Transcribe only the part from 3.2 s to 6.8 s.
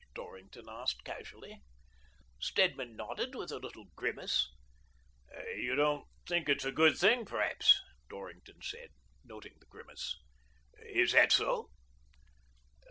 with a little grimace. "You don't think it's a